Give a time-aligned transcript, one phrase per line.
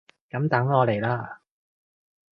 [0.31, 1.37] 噉等我嚟喇！